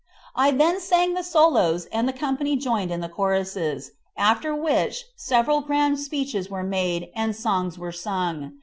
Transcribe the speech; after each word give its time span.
I 0.35 0.49
then 0.49 0.79
sang 0.79 1.13
the 1.13 1.21
solos 1.21 1.85
and 1.93 2.09
the 2.09 2.11
company 2.11 2.55
joined 2.55 2.89
in 2.89 3.01
the 3.01 3.07
choruses, 3.07 3.91
after 4.17 4.55
which 4.55 5.05
several 5.15 5.61
grand 5.61 5.99
speeches 5.99 6.49
were 6.49 6.63
made, 6.63 7.11
and 7.15 7.35
songs 7.35 7.77
were 7.77 7.91
sung. 7.91 8.53